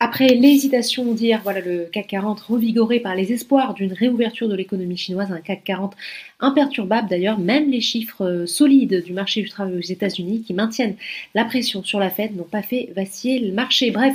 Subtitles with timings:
[0.00, 4.96] Après l'hésitation d'hier, voilà le CAC 40 revigoré par les espoirs d'une réouverture de l'économie
[4.96, 5.96] chinoise, un CAC 40
[6.38, 10.94] imperturbable d'ailleurs, même les chiffres euh, solides du marché du travail aux États-Unis qui maintiennent
[11.34, 13.90] la pression sur la Fed n'ont pas fait vaciller le marché.
[13.90, 14.14] Bref,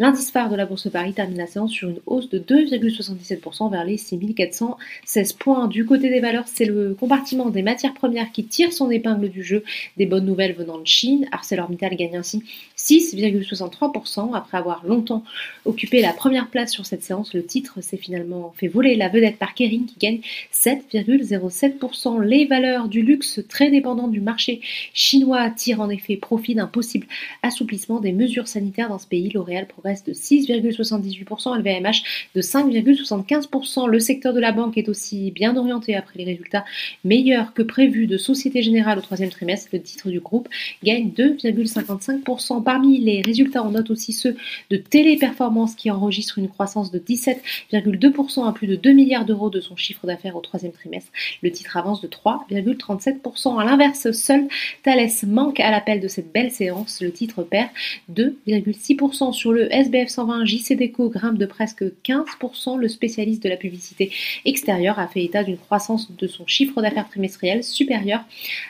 [0.00, 3.70] l'indice phare de la Bourse de Paris termine la séance sur une hausse de 2,77%
[3.70, 5.68] vers les 6416 points.
[5.68, 9.42] Du côté des valeurs, c'est le compartiment des matières premières qui tire son épingle du
[9.44, 9.62] jeu.
[9.98, 11.28] Des bonnes nouvelles venant de Chine.
[11.32, 12.42] ArcelorMittal gagne ainsi
[12.78, 15.22] 6,63% après avoir longtemps
[15.66, 17.34] occupé la première place sur cette séance.
[17.34, 20.20] Le titre s'est finalement fait voler la vedette par Kering qui gagne
[20.54, 22.22] 7,07%.
[22.22, 24.62] Les valeurs du luxe très dépendantes du marché
[24.94, 27.06] chinois tirent en effet profit d'un possible
[27.42, 29.28] assouplissement des mesures sanitaires dans ce pays.
[29.28, 29.66] L'Oréal
[30.06, 33.88] de 6,78%, LVMH de 5,75%.
[33.88, 36.64] Le secteur de la banque est aussi bien orienté après les résultats
[37.04, 39.68] meilleurs que prévus de Société Générale au troisième trimestre.
[39.72, 40.48] Le titre du groupe
[40.82, 42.62] gagne 2,55%.
[42.62, 44.36] Parmi les résultats, on note aussi ceux
[44.70, 49.50] de Télé Performance qui enregistre une croissance de 17,2% à plus de 2 milliards d'euros
[49.50, 51.10] de son chiffre d'affaires au troisième trimestre.
[51.42, 53.60] Le titre avance de 3,37%.
[53.60, 54.48] À l'inverse, seul
[54.82, 57.00] Thales manque à l'appel de cette belle séance.
[57.00, 57.68] Le titre perd
[58.12, 60.44] 2,6% sur le SBF 120.
[60.44, 62.78] JCDECO grimpe de presque 15%.
[62.78, 64.10] Le spécialiste de la publicité
[64.44, 68.22] extérieure a fait état d'une croissance de son chiffre d'affaires trimestriel supérieure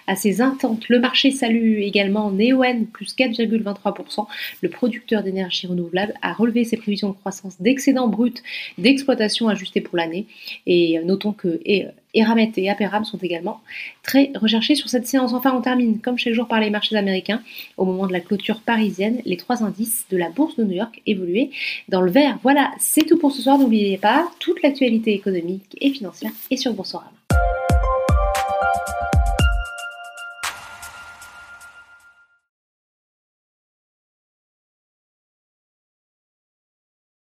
[0.07, 0.89] à ses intentes.
[0.89, 4.27] Le marché salue également Neoen plus 4,23%.
[4.63, 8.41] Le producteur d'énergie renouvelable a relevé ses prévisions de croissance d'excédent brut
[8.79, 10.27] d'exploitation ajustées pour l'année.
[10.67, 11.61] Et notons que
[12.15, 13.61] Eramet et Aperam sont également
[14.03, 15.33] très recherchés sur cette séance.
[15.33, 17.43] Enfin, on termine comme chaque jour par les marchés américains.
[17.77, 21.01] Au moment de la clôture parisienne, les trois indices de la bourse de New York
[21.07, 21.51] évoluaient
[21.89, 22.39] dans le vert.
[22.43, 23.59] Voilà, c'est tout pour ce soir.
[23.59, 27.20] N'oubliez pas, toute l'actualité économique et financière est sur Boursorama.